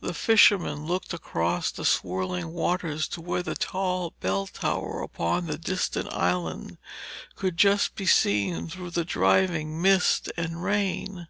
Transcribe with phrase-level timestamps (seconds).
[0.00, 5.56] The fisherman looked across the swirling waters to where the tall bell tower upon the
[5.56, 6.78] distant island
[7.36, 11.28] could just be seen through the driving mist and rain.